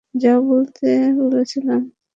[0.15, 0.87] যা বলতে
[1.21, 1.81] বলছিলাম?